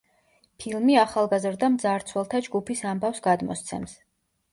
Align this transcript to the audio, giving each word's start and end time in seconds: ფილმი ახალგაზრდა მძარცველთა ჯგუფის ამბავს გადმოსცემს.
ფილმი 0.61 0.95
ახალგაზრდა 1.01 1.69
მძარცველთა 1.73 2.41
ჯგუფის 2.47 2.81
ამბავს 2.93 3.21
გადმოსცემს. 3.29 3.95